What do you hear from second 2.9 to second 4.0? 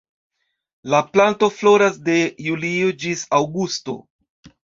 ĝis aŭgusto.